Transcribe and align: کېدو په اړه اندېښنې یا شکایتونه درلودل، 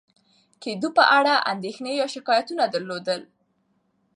کېدو 0.61 0.89
په 0.97 1.03
اړه 1.17 1.33
اندېښنې 1.53 1.93
یا 2.01 2.07
شکایتونه 2.15 2.63
درلودل، 2.73 3.21